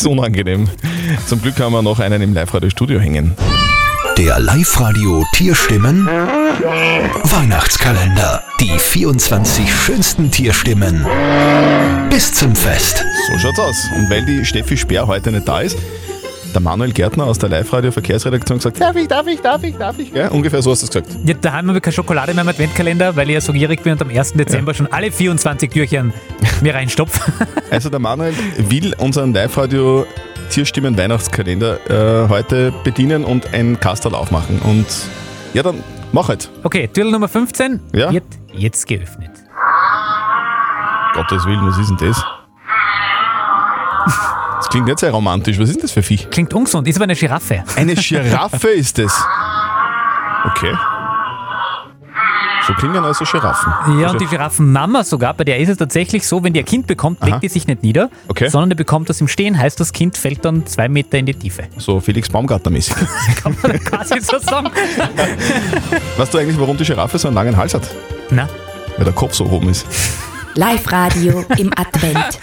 Ist 0.00 0.06
unangenehm. 0.06 0.66
Zum 1.26 1.42
Glück 1.42 1.60
haben 1.60 1.74
wir 1.74 1.82
noch 1.82 2.00
einen 2.00 2.22
im 2.22 2.32
Live-Radio-Studio 2.32 2.98
hängen. 2.98 3.36
Der 4.16 4.40
Live-Radio 4.40 5.26
Tierstimmen 5.34 6.06
Weihnachtskalender. 7.24 8.42
Die 8.60 8.78
24 8.78 9.70
schönsten 9.70 10.30
Tierstimmen 10.30 11.06
bis 12.08 12.32
zum 12.32 12.56
Fest. 12.56 13.04
So 13.28 13.38
schaut's 13.40 13.58
aus. 13.58 13.90
Und 13.94 14.08
weil 14.08 14.24
die 14.24 14.42
Steffi 14.46 14.78
Speer 14.78 15.06
heute 15.06 15.32
nicht 15.32 15.46
da 15.46 15.60
ist, 15.60 15.76
der 16.54 16.60
Manuel 16.60 16.92
Gärtner 16.92 17.24
aus 17.24 17.38
der 17.38 17.48
Live-Radio-Verkehrsredaktion 17.48 18.58
gesagt, 18.58 18.80
darf 18.80 18.96
ich, 18.96 19.08
darf 19.08 19.26
ich, 19.26 19.40
darf 19.40 19.62
ich, 19.62 19.76
darf 19.76 19.98
ich. 19.98 20.12
Gell? 20.12 20.28
Ungefähr 20.28 20.62
so 20.62 20.70
hast 20.70 20.82
du 20.82 20.86
es 20.86 20.90
gesagt. 21.04 21.28
Ja, 21.28 21.34
da 21.40 21.52
haben 21.52 21.72
wir 21.72 21.80
keine 21.80 21.92
Schokolade 21.92 22.34
mehr 22.34 22.42
im 22.42 22.48
Adventkalender, 22.48 23.14
weil 23.16 23.28
ich 23.28 23.34
ja 23.34 23.40
so 23.40 23.52
gierig 23.52 23.82
bin 23.82 23.92
und 23.92 24.02
am 24.02 24.10
1. 24.10 24.34
Dezember 24.34 24.74
schon 24.74 24.86
alle 24.92 25.10
24 25.12 25.70
Türchen 25.70 26.12
mir 26.60 26.74
reinstopfe. 26.74 27.20
Also 27.70 27.88
der 27.88 28.00
Manuel 28.00 28.34
will 28.58 28.94
unseren 28.98 29.32
Live-Radio 29.32 30.04
Tierstimmen 30.50 30.98
Weihnachtskalender 30.98 32.24
äh, 32.24 32.28
heute 32.28 32.72
bedienen 32.82 33.24
und 33.24 33.54
ein 33.54 33.78
Kastel 33.78 34.12
aufmachen. 34.12 34.58
Und 34.60 34.86
ja, 35.54 35.62
dann 35.62 35.84
mach 36.10 36.28
halt. 36.28 36.50
Okay, 36.64 36.88
Türl 36.88 37.12
Nummer 37.12 37.28
15 37.28 37.78
Ja? 37.94 38.12
wird 38.12 38.24
jetzt 38.52 38.88
geöffnet. 38.88 39.30
Gottes 41.14 41.44
Willen, 41.46 41.60
was 41.64 41.78
ist 41.78 41.90
denn 41.90 42.08
das? 42.08 42.24
Klingt 44.70 44.86
nicht 44.86 44.98
sehr 45.00 45.10
romantisch. 45.10 45.58
Was 45.58 45.68
ist 45.68 45.76
denn 45.76 45.82
das 45.82 45.92
für 45.92 46.02
Viech? 46.02 46.28
Klingt 46.30 46.54
ungesund, 46.54 46.86
ist 46.88 46.96
aber 46.96 47.04
eine 47.04 47.14
Giraffe. 47.16 47.64
Eine 47.76 47.94
Giraffe 47.94 48.68
ist 48.74 48.98
es. 48.98 49.12
Okay. 50.44 50.74
So 52.66 52.74
klingen 52.74 53.02
also 53.02 53.24
Giraffen. 53.24 53.72
Ja, 53.98 54.10
und 54.10 54.20
die 54.20 54.26
Giraffenmama 54.26 55.02
sogar, 55.02 55.34
bei 55.34 55.44
der 55.44 55.58
ist 55.58 55.70
es 55.70 55.78
tatsächlich 55.78 56.26
so, 56.26 56.44
wenn 56.44 56.52
die 56.52 56.60
ein 56.60 56.64
Kind 56.66 56.86
bekommt, 56.86 57.24
legt 57.24 57.42
die 57.42 57.48
sich 57.48 57.66
nicht 57.66 57.82
nieder, 57.82 58.10
Okay. 58.28 58.48
sondern 58.48 58.70
die 58.70 58.76
bekommt 58.76 59.08
das 59.08 59.20
im 59.20 59.28
Stehen, 59.28 59.58
heißt 59.58 59.80
das 59.80 59.92
Kind 59.92 60.16
fällt 60.16 60.44
dann 60.44 60.66
zwei 60.66 60.88
Meter 60.88 61.18
in 61.18 61.26
die 61.26 61.34
Tiefe. 61.34 61.64
So 61.78 61.98
Felix 62.00 62.28
Baumgartner-mäßig. 62.30 62.94
Kann 63.42 63.56
man 63.62 63.80
quasi 63.80 64.20
so 64.20 64.38
sagen. 64.38 64.70
weißt 66.16 66.32
du 66.34 66.38
eigentlich, 66.38 66.60
warum 66.60 66.76
die 66.76 66.84
Giraffe 66.84 67.18
so 67.18 67.28
einen 67.28 67.34
langen 67.34 67.56
Hals 67.56 67.74
hat? 67.74 67.82
Na? 68.30 68.48
Weil 68.96 69.04
der 69.04 69.14
Kopf 69.14 69.34
so 69.34 69.46
oben 69.46 69.70
ist. 69.70 69.86
Live-Radio 70.60 71.42
im 71.56 71.70
Advent. 71.74 72.38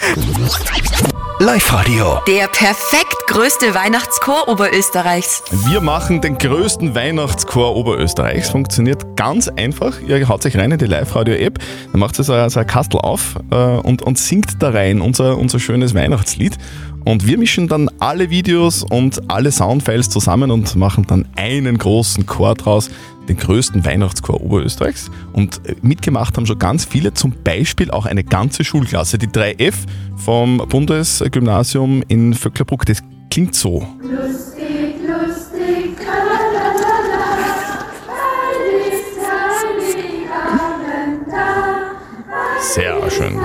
Live-Radio. 1.39 2.17
Der 2.27 2.47
perfekt 2.47 3.15
größte 3.27 3.75
Weihnachtschor 3.75 4.47
Oberösterreichs. 4.47 5.43
Wir 5.69 5.81
machen 5.81 6.19
den 6.19 6.39
größten 6.39 6.95
Weihnachtschor 6.95 7.75
Oberösterreichs. 7.75 8.49
Funktioniert 8.49 9.15
ganz 9.15 9.49
einfach. 9.49 10.01
Ihr 10.01 10.27
haut 10.27 10.43
euch 10.47 10.57
rein 10.57 10.71
in 10.71 10.79
die 10.79 10.87
Live-Radio-App, 10.87 11.59
dann 11.91 11.99
macht 11.99 12.17
ihr 12.19 12.23
so 12.23 12.33
ein, 12.33 12.49
so 12.49 12.59
ein 12.59 12.65
Kastel 12.65 12.99
auf 13.01 13.35
äh, 13.51 13.55
und, 13.55 14.01
und 14.01 14.17
singt 14.17 14.63
da 14.63 14.71
rein 14.71 14.99
unser, 14.99 15.37
unser 15.37 15.59
schönes 15.59 15.93
Weihnachtslied. 15.93 16.57
Und 17.05 17.27
wir 17.27 17.37
mischen 17.37 17.67
dann 17.67 17.87
alle 17.99 18.31
Videos 18.31 18.83
und 18.83 19.29
alle 19.29 19.51
Soundfiles 19.51 20.09
zusammen 20.09 20.49
und 20.49 20.75
machen 20.75 21.05
dann 21.07 21.27
einen 21.35 21.77
großen 21.77 22.25
Chor 22.25 22.55
draus, 22.55 22.89
den 23.27 23.37
größten 23.37 23.85
Weihnachtschor 23.85 24.41
Oberösterreichs. 24.41 25.09
Und 25.33 25.65
äh, 25.65 25.75
mitgemacht 25.81 26.37
haben 26.37 26.45
schon 26.45 26.59
ganz 26.59 26.85
viele, 26.85 27.13
zum 27.13 27.33
Beispiel 27.43 27.91
auch 27.91 28.05
eine 28.05 28.23
ganze 28.23 28.63
Schulklasse. 28.63 29.17
Die 29.17 29.27
3F 29.27 29.75
vom 30.15 30.57
Bundesgymnasium 30.69 32.03
in 32.07 32.33
Vöcklerbruck, 32.33 32.85
das 32.85 33.03
klingt 33.29 33.55
so. 33.55 33.87
Lustig, 34.01 34.95
lustig, 35.05 35.97
ist 38.91 39.95
Heiligabend 39.95 41.27
da. 41.31 42.61
Sehr 42.61 43.11
schön. 43.11 43.39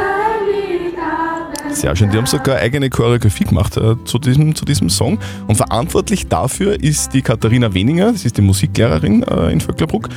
Sehr 1.74 1.96
schön. 1.96 2.10
Die 2.10 2.18
haben 2.18 2.26
sogar 2.26 2.58
eigene 2.58 2.90
Choreografie 2.90 3.44
gemacht 3.44 3.76
äh, 3.76 3.96
zu, 4.04 4.18
diesem, 4.18 4.54
zu 4.54 4.64
diesem 4.64 4.88
Song. 4.90 5.18
Und 5.48 5.56
verantwortlich 5.56 6.28
dafür 6.28 6.80
ist 6.80 7.14
die 7.14 7.22
Katharina 7.22 7.72
Weninger, 7.72 8.12
das 8.12 8.24
ist 8.24 8.36
die 8.36 8.42
Musiklehrerin 8.42 9.22
äh, 9.22 9.50
in 9.50 9.60
Vöcklerbruck. 9.60 10.08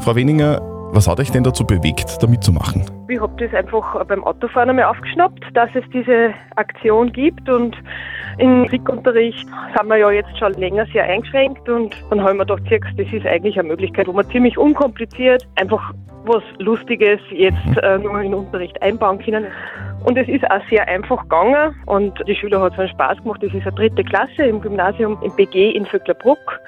Frau 0.00 0.14
Weninger, 0.14 0.60
was 0.92 1.06
hat 1.06 1.20
euch 1.20 1.30
denn 1.30 1.44
dazu 1.44 1.66
bewegt, 1.66 2.16
da 2.20 2.26
mitzumachen? 2.26 2.84
Ich 3.08 3.20
habe 3.20 3.32
das 3.38 3.54
einfach 3.54 4.04
beim 4.06 4.24
Autofahren 4.24 4.70
einmal 4.70 4.86
aufgeschnappt, 4.86 5.44
dass 5.54 5.68
es 5.74 5.84
diese 5.92 6.32
Aktion 6.56 7.12
gibt 7.12 7.48
und 7.48 7.76
im 8.38 8.60
Musikunterricht 8.60 9.46
sind 9.76 9.88
wir 9.88 9.96
ja 9.96 10.10
jetzt 10.10 10.38
schon 10.38 10.52
länger 10.54 10.86
sehr 10.92 11.04
eingeschränkt 11.04 11.68
und 11.68 11.94
dann 12.10 12.20
habe 12.20 12.32
ich 12.32 12.38
mir 12.38 12.46
gedacht, 12.46 12.82
das 12.96 13.12
ist 13.12 13.26
eigentlich 13.26 13.58
eine 13.58 13.68
Möglichkeit, 13.68 14.06
wo 14.06 14.12
man 14.12 14.28
ziemlich 14.30 14.58
unkompliziert 14.58 15.46
einfach 15.56 15.92
was 16.24 16.42
Lustiges 16.58 17.20
jetzt 17.30 17.78
äh, 17.82 17.98
nur 17.98 18.16
in 18.20 18.32
den 18.32 18.34
Unterricht 18.34 18.80
einbauen 18.82 19.18
können. 19.18 19.46
Und 20.04 20.18
es 20.18 20.28
ist 20.28 20.48
auch 20.50 20.60
sehr 20.68 20.86
einfach 20.88 21.22
gegangen 21.22 21.74
und 21.86 22.12
die 22.26 22.34
Schüler 22.34 22.60
hat 22.60 22.74
so 22.74 22.80
einen 22.80 22.90
Spaß 22.90 23.22
gemacht. 23.22 23.42
Das 23.42 23.54
ist 23.54 23.66
eine 23.66 23.76
dritte 23.76 24.04
Klasse 24.04 24.42
im 24.42 24.60
Gymnasium 24.60 25.18
im 25.22 25.34
BG 25.36 25.70
in 25.70 25.86
Vöcklerbruck 25.86 26.60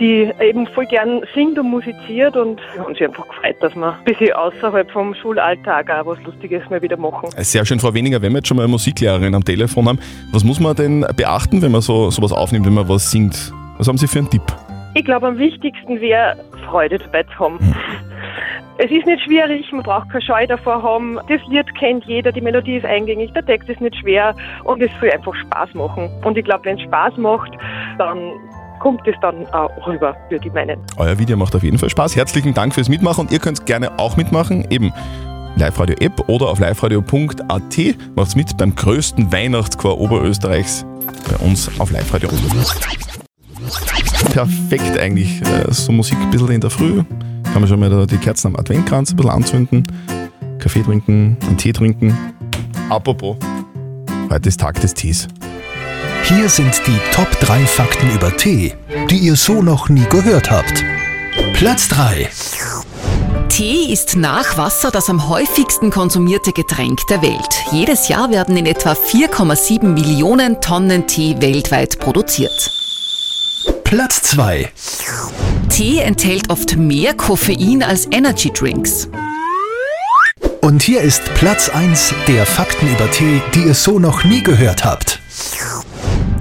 die 0.00 0.30
eben 0.40 0.66
voll 0.68 0.86
gern 0.86 1.22
singt 1.34 1.58
und 1.58 1.70
musiziert 1.70 2.36
und 2.36 2.60
wir 2.74 2.84
haben 2.84 2.94
sich 2.94 3.04
einfach 3.04 3.26
gefreut, 3.28 3.56
dass 3.60 3.74
wir 3.74 3.92
ein 3.92 4.04
bisschen 4.04 4.32
außerhalb 4.32 4.90
vom 4.90 5.14
Schulalltag 5.14 5.90
auch 5.90 6.06
was 6.06 6.22
Lustiges 6.22 6.68
mal 6.70 6.82
wieder 6.82 6.96
machen. 6.96 7.28
Sehr 7.38 7.64
schön, 7.64 7.78
Frau 7.78 7.94
Weniger, 7.94 8.20
wenn 8.22 8.32
wir 8.32 8.38
jetzt 8.38 8.48
schon 8.48 8.56
mal 8.56 8.64
eine 8.64 8.70
Musiklehrerin 8.70 9.34
am 9.34 9.44
Telefon 9.44 9.88
haben, 9.88 9.98
was 10.32 10.44
muss 10.44 10.60
man 10.60 10.74
denn 10.76 11.06
beachten, 11.16 11.62
wenn 11.62 11.72
man 11.72 11.80
so 11.80 12.10
sowas 12.10 12.32
aufnimmt, 12.32 12.66
wenn 12.66 12.74
man 12.74 12.88
was 12.88 13.10
singt? 13.10 13.52
Was 13.78 13.88
haben 13.88 13.98
Sie 13.98 14.06
für 14.06 14.18
einen 14.18 14.30
Tipp? 14.30 14.42
Ich 14.94 15.04
glaube, 15.04 15.26
am 15.26 15.38
wichtigsten 15.38 16.00
wäre, 16.00 16.36
Freude 16.66 16.98
dabei 16.98 17.22
zu 17.22 17.38
haben. 17.38 17.58
Es 18.78 18.90
ist 18.90 19.06
nicht 19.06 19.22
schwierig, 19.24 19.70
man 19.72 19.82
braucht 19.82 20.10
keine 20.10 20.22
Scheu 20.22 20.46
davor 20.46 20.82
haben. 20.82 21.18
Das 21.28 21.40
Lied 21.48 21.72
kennt 21.78 22.04
jeder, 22.04 22.32
die 22.32 22.40
Melodie 22.40 22.76
ist 22.76 22.86
eingängig, 22.86 23.32
der 23.32 23.44
Text 23.44 23.68
ist 23.68 23.80
nicht 23.80 23.96
schwer 23.96 24.34
und 24.64 24.82
es 24.82 24.90
soll 25.00 25.10
einfach 25.10 25.34
Spaß 25.34 25.74
machen. 25.74 26.10
Und 26.24 26.36
ich 26.36 26.44
glaube, 26.44 26.64
wenn 26.64 26.76
es 26.76 26.82
Spaß 26.82 27.16
macht, 27.18 27.52
dann 27.98 28.32
kommt 28.82 29.06
es 29.06 29.14
dann 29.20 29.46
auch 29.52 29.70
rüber, 29.86 30.16
würde 30.28 30.48
ich 30.48 30.52
meinen. 30.52 30.80
Euer 30.96 31.16
Video 31.16 31.36
macht 31.36 31.54
auf 31.54 31.62
jeden 31.62 31.78
Fall 31.78 31.88
Spaß. 31.88 32.16
Herzlichen 32.16 32.52
Dank 32.52 32.74
fürs 32.74 32.88
Mitmachen 32.88 33.26
und 33.26 33.32
ihr 33.32 33.38
könnt 33.38 33.64
gerne 33.64 33.96
auch 33.98 34.16
mitmachen, 34.16 34.66
eben 34.70 34.92
Live-Radio-App 35.56 36.28
oder 36.28 36.48
auf 36.48 36.58
liveradio.at. 36.58 37.78
Macht's 38.16 38.34
mit 38.34 38.56
beim 38.56 38.74
größten 38.74 39.32
Weihnachtschor 39.32 40.00
Oberösterreichs 40.00 40.84
bei 41.30 41.36
uns 41.44 41.70
auf 41.78 41.92
Live-Radio. 41.92 42.28
Perfekt 44.32 44.98
eigentlich, 44.98 45.40
äh, 45.42 45.70
so 45.70 45.92
Musik 45.92 46.18
ein 46.20 46.30
bisschen 46.30 46.50
in 46.50 46.60
der 46.60 46.70
Früh. 46.70 47.04
Kann 47.44 47.60
man 47.60 47.68
schon 47.68 47.78
mal 47.78 48.06
die 48.06 48.16
Kerzen 48.16 48.48
am 48.48 48.56
Adventkranz 48.56 49.12
ein 49.12 49.16
bisschen 49.16 49.30
anzünden, 49.30 49.86
Kaffee 50.58 50.82
trinken, 50.82 51.36
einen 51.46 51.56
Tee 51.56 51.72
trinken. 51.72 52.18
Apropos, 52.88 53.36
heute 54.28 54.48
ist 54.48 54.58
Tag 54.58 54.80
des 54.80 54.92
Tees. 54.92 55.28
Hier 56.24 56.48
sind 56.48 56.80
die 56.86 56.98
Top 57.12 57.28
3 57.40 57.66
Fakten 57.66 58.08
über 58.14 58.36
Tee, 58.36 58.74
die 59.10 59.18
ihr 59.18 59.34
so 59.34 59.60
noch 59.60 59.88
nie 59.88 60.04
gehört 60.08 60.50
habt. 60.50 60.84
Platz 61.54 61.88
3. 61.88 62.30
Tee 63.48 63.92
ist 63.92 64.16
nach 64.16 64.56
Wasser 64.56 64.90
das 64.92 65.10
am 65.10 65.28
häufigsten 65.28 65.90
konsumierte 65.90 66.52
Getränk 66.52 67.00
der 67.08 67.22
Welt. 67.22 67.64
Jedes 67.72 68.08
Jahr 68.08 68.30
werden 68.30 68.56
in 68.56 68.66
etwa 68.66 68.92
4,7 68.92 69.84
Millionen 69.84 70.60
Tonnen 70.60 71.08
Tee 71.08 71.36
weltweit 71.40 71.98
produziert. 71.98 72.70
Platz 73.82 74.22
2. 74.22 74.70
Tee 75.68 75.98
enthält 75.98 76.50
oft 76.50 76.76
mehr 76.76 77.14
Koffein 77.14 77.82
als 77.82 78.06
Energy 78.10 78.50
Drinks. 78.50 79.08
Und 80.60 80.82
hier 80.82 81.00
ist 81.00 81.22
Platz 81.34 81.68
1 81.68 82.14
der 82.28 82.46
Fakten 82.46 82.88
über 82.88 83.10
Tee, 83.10 83.42
die 83.54 83.64
ihr 83.64 83.74
so 83.74 83.98
noch 83.98 84.22
nie 84.22 84.42
gehört 84.42 84.84
habt. 84.84 85.21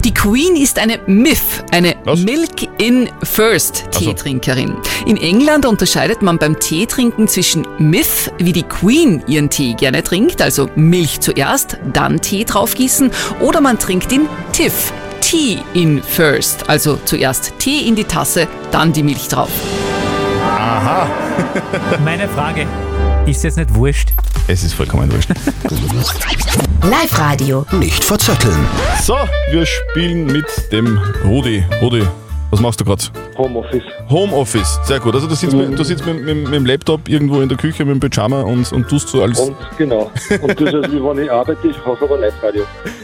Die 0.04 0.14
Queen 0.16 0.56
ist 0.56 0.80
eine 0.80 1.00
MIF, 1.06 1.64
eine 1.72 1.96
Milk 2.06 2.68
in 2.80 3.08
First 3.22 3.86
Teetrinkerin. 3.92 4.76
In 5.06 5.16
England 5.16 5.64
unterscheidet 5.64 6.24
man 6.24 6.40
beim 6.40 6.60
Teetrinken 6.60 7.28
zwischen 7.28 7.68
MIF, 7.78 8.32
wie 8.40 8.52
die 8.52 8.64
Queen 8.64 9.22
ihren 9.28 9.52
Tee 9.52 9.76
gerne 9.76 10.02
trinkt, 10.02 10.42
also 10.42 10.72
Milch 10.76 11.20
zuerst, 11.20 11.78
dann 11.94 12.20
Tee 12.20 12.46
draufgießen, 12.46 13.12
oder 13.42 13.62
man 13.62 13.78
trinkt 13.78 14.12
ihn 14.12 14.28
TIFF, 14.54 14.92
Tea 15.22 15.60
in 15.76 16.02
First, 16.02 16.68
also 16.68 16.98
zuerst 17.06 17.54
Tee 17.60 17.88
in 17.88 17.96
die 17.96 18.06
Tasse, 18.06 18.48
dann 18.72 18.94
die 18.94 19.04
Milch 19.04 19.28
drauf. 19.28 19.52
Aha. 20.58 21.08
Meine 22.04 22.28
Frage, 22.28 22.66
ist 23.26 23.44
jetzt 23.44 23.58
nicht 23.58 23.74
wurscht? 23.74 24.10
Es 24.48 24.64
ist 24.64 24.74
vollkommen 24.74 25.12
wurscht. 25.12 25.30
Live-Radio. 26.84 27.66
Nicht 27.74 28.04
verzetteln. 28.04 28.68
So, 29.02 29.16
wir 29.52 29.66
spielen 29.66 30.26
mit 30.26 30.46
dem 30.72 30.98
Rudi. 31.24 31.64
Rudi, 31.82 32.04
was 32.52 32.60
machst 32.60 32.80
du 32.80 32.86
gerade? 32.86 33.04
Homeoffice. 33.38 33.84
Homeoffice, 34.10 34.80
sehr 34.84 35.00
gut. 35.00 35.16
Also 35.16 35.28
du 35.28 35.36
sitzt, 35.36 35.56
mit, 35.56 35.78
du 35.78 35.84
sitzt 35.84 36.06
mit, 36.06 36.24
mit, 36.24 36.44
mit 36.44 36.54
dem 36.54 36.66
Laptop 36.66 37.08
irgendwo 37.08 37.42
in 37.42 37.50
der 37.50 37.58
Küche 37.58 37.86
mit 37.86 37.96
dem 37.96 38.10
Pyjama 38.10 38.42
und, 38.42 38.72
und 38.72 38.88
tust 38.88 39.08
so 39.08 39.24
als... 39.24 39.40
Und 39.40 39.56
genau. 39.78 40.12
Und 40.42 40.60
das 40.60 40.74
ist, 40.74 40.92
wie 40.92 41.04
wenn 41.04 41.24
ich 41.24 41.32
arbeite, 41.32 41.68
ich 41.68 41.78
mache 41.86 42.04
aber 42.04 42.18
Live-Radio. 42.18 42.64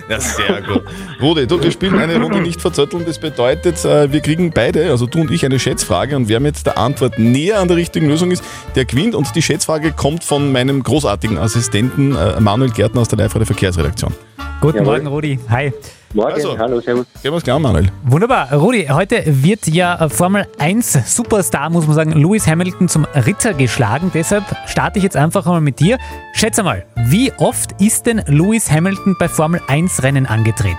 Ja, 0.09 0.19
sehr 0.19 0.61
gut. 0.61 0.83
Rudi, 1.21 1.47
du, 1.47 1.61
wir 1.61 1.71
spielen 1.71 1.97
eine 1.97 2.21
Runde 2.21 2.41
nicht 2.41 2.61
verzötteln. 2.61 3.03
Das 3.05 3.19
bedeutet, 3.19 3.83
äh, 3.85 4.11
wir 4.11 4.19
kriegen 4.19 4.51
beide, 4.51 4.91
also 4.91 5.05
du 5.05 5.21
und 5.21 5.31
ich, 5.31 5.45
eine 5.45 5.59
Schätzfrage 5.59 6.15
und 6.15 6.27
wer 6.27 6.39
mit 6.39 6.65
der 6.65 6.77
Antwort 6.77 7.17
näher 7.17 7.59
an 7.59 7.67
der 7.67 7.77
richtigen 7.77 8.07
Lösung 8.07 8.31
ist, 8.31 8.43
der 8.75 8.85
gewinnt. 8.85 9.15
Und 9.15 9.33
die 9.35 9.41
Schätzfrage 9.41 9.91
kommt 9.93 10.23
von 10.23 10.51
meinem 10.51 10.83
großartigen 10.83 11.37
Assistenten 11.37 12.15
äh, 12.15 12.39
Manuel 12.39 12.71
Gärtner 12.71 13.01
aus 13.01 13.07
der 13.07 13.17
Live-Radio 13.19 13.45
Verkehrsredaktion. 13.45 14.13
Guten 14.59 14.77
Jawohl. 14.79 14.93
Morgen, 14.97 15.07
Rudi. 15.07 15.39
Hi. 15.49 15.71
Morgen, 16.13 16.33
Also. 16.33 16.57
hallo, 16.57 16.79
servus. 16.79 17.05
Es 17.21 17.43
klar, 17.43 17.59
Manuel. 17.59 17.89
Wunderbar. 18.05 18.51
Rudi, 18.53 18.87
heute 18.89 19.21
wird 19.25 19.67
ja 19.67 20.09
Formel 20.09 20.47
1 20.57 21.15
Superstar, 21.15 21.69
muss 21.69 21.85
man 21.85 21.95
sagen, 21.95 22.11
Lewis 22.13 22.47
Hamilton 22.47 22.87
zum 22.87 23.05
Ritter 23.13 23.53
geschlagen. 23.53 24.09
Deshalb 24.13 24.43
starte 24.65 24.97
ich 24.97 25.03
jetzt 25.03 25.15
einfach 25.15 25.45
mal 25.45 25.61
mit 25.61 25.79
dir. 25.79 25.97
Schätze 26.33 26.63
mal, 26.63 26.85
wie 26.95 27.31
oft 27.37 27.79
ist 27.81 28.07
denn 28.07 28.23
Lewis 28.25 28.71
Hamilton 28.71 29.15
bei 29.19 29.27
Formel 29.27 29.61
1 29.67 30.01
Rennen 30.01 30.25
angetreten? 30.25 30.77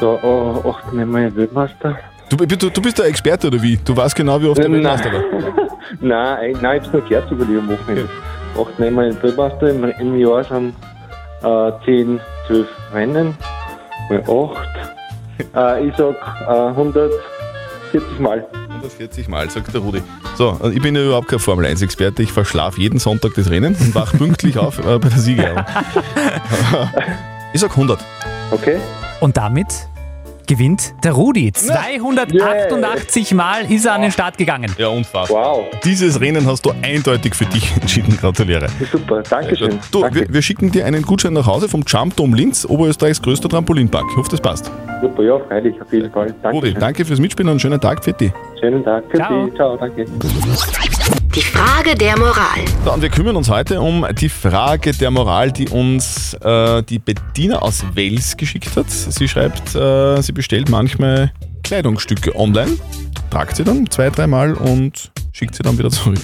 So, 0.00 0.18
oh, 0.22 0.70
acht 0.70 0.92
Mal 0.94 1.36
Weltmeister. 1.36 1.98
Du, 2.30 2.36
du, 2.36 2.70
du 2.70 2.80
bist 2.80 2.98
der 2.98 3.06
Experte 3.06 3.48
oder 3.48 3.60
wie? 3.62 3.76
Du 3.84 3.94
weißt 3.94 4.16
genau, 4.16 4.40
wie 4.40 4.46
oft 4.46 4.56
der. 4.62 4.72
Weltmeister 4.72 5.12
war. 5.12 5.20
nein, 6.00 6.54
ein- 6.56 6.62
nein, 6.62 6.76
ich 6.80 6.84
hab's 6.84 6.92
nur 6.92 7.02
gehört 7.06 7.28
sogar 7.28 7.46
die 7.46 7.58
am 7.58 7.68
Wochenende. 7.68 8.08
Acht 8.58 8.78
Mal 8.78 9.22
Weltmeister, 9.22 9.68
im, 9.68 9.84
im 9.84 10.16
Jahr 10.18 10.42
sind 10.44 10.74
äh, 11.42 11.72
10, 11.84 12.20
12 12.46 12.68
Rennen, 12.92 13.36
mal 14.08 14.22
8. 14.22 14.68
Äh, 15.56 15.88
ich 15.88 15.96
sag 15.96 16.14
äh, 16.46 16.68
140 16.68 18.20
Mal. 18.20 18.46
140 18.68 19.28
Mal, 19.28 19.50
sagt 19.50 19.74
der 19.74 19.80
Rudi. 19.80 20.00
So, 20.36 20.50
also 20.50 20.70
ich 20.70 20.80
bin 20.80 20.94
ja 20.94 21.04
überhaupt 21.04 21.28
kein 21.28 21.40
Formel 21.40 21.66
1-Experte. 21.66 22.22
Ich 22.22 22.30
verschlafe 22.30 22.80
jeden 22.80 23.00
Sonntag 23.00 23.32
das 23.34 23.50
Rennen 23.50 23.74
und 23.74 23.94
wach 23.94 24.12
pünktlich 24.12 24.58
auf 24.58 24.78
äh, 24.78 24.98
bei 24.98 25.08
der 25.08 25.18
Siegerehrung. 25.18 25.64
ich 27.52 27.60
sag 27.60 27.70
100. 27.70 27.98
Okay. 28.52 28.78
Und 29.20 29.36
damit 29.36 29.88
gewinnt 30.52 30.94
der 31.02 31.12
Rudi. 31.12 31.50
288 31.50 33.32
Mal 33.32 33.70
ist 33.72 33.86
er 33.86 33.94
an 33.94 34.02
den 34.02 34.12
Start 34.12 34.36
gegangen. 34.36 34.70
Ja, 34.76 34.88
unfassbar. 34.88 35.56
Wow. 35.56 35.64
Dieses 35.82 36.20
Rennen 36.20 36.46
hast 36.46 36.66
du 36.66 36.74
eindeutig 36.82 37.34
für 37.34 37.46
dich 37.46 37.74
entschieden. 37.80 38.18
Gratuliere. 38.18 38.66
Super, 38.90 39.22
danke 39.22 39.56
schön. 39.56 39.78
Du, 39.90 40.02
wir, 40.02 40.26
wir 40.28 40.42
schicken 40.42 40.70
dir 40.70 40.84
einen 40.84 41.02
Gutschein 41.02 41.32
nach 41.32 41.46
Hause 41.46 41.70
vom 41.70 41.84
Jump 41.86 42.16
Dome 42.16 42.36
Linz, 42.36 42.66
Oberösterreichs 42.66 43.22
größter 43.22 43.48
Trampolinpark. 43.48 44.04
Ich 44.10 44.16
hoffe, 44.18 44.30
das 44.30 44.42
passt. 44.42 44.70
Super, 45.02 45.22
ja, 45.24 45.38
freilich, 45.48 45.74
auf 45.82 45.92
jeden 45.92 46.12
Fall. 46.12 46.32
Danke. 46.42 46.58
Rudi, 46.58 46.74
danke 46.74 47.04
fürs 47.04 47.18
Mitspielen 47.18 47.48
und 47.48 47.54
einen 47.54 47.60
schönen 47.60 47.80
Tag 47.80 48.04
für 48.04 48.12
dich. 48.12 48.30
Schönen 48.60 48.84
Tag. 48.84 49.02
Für 49.10 49.16
Ciao. 49.16 49.46
Sie. 49.46 49.54
Ciao, 49.56 49.76
danke. 49.76 50.06
Die 51.34 51.40
Frage 51.40 51.96
der 51.96 52.16
Moral. 52.16 52.60
So, 52.84 52.92
und 52.92 53.02
wir 53.02 53.08
kümmern 53.08 53.34
uns 53.34 53.50
heute 53.50 53.80
um 53.80 54.06
die 54.20 54.28
Frage 54.28 54.92
der 54.92 55.10
Moral, 55.10 55.50
die 55.50 55.68
uns 55.68 56.34
äh, 56.34 56.84
die 56.84 57.00
Bettina 57.00 57.58
aus 57.58 57.84
Wels 57.94 58.36
geschickt 58.36 58.76
hat. 58.76 58.88
Sie 58.88 59.26
schreibt, 59.26 59.74
äh, 59.74 60.22
sie 60.22 60.30
bestellt 60.30 60.68
manchmal 60.68 61.32
Kleidungsstücke 61.64 62.38
online, 62.38 62.70
tragt 63.30 63.56
sie 63.56 63.64
dann 63.64 63.90
zwei, 63.90 64.08
dreimal 64.08 64.54
und 64.54 65.10
schickt 65.32 65.56
sie 65.56 65.64
dann 65.64 65.76
wieder 65.78 65.90
zurück. 65.90 66.20